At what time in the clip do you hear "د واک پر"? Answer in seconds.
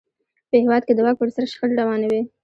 0.95-1.29